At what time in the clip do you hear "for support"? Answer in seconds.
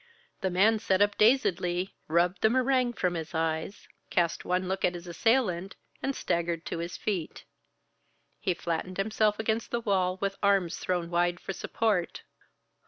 11.39-12.23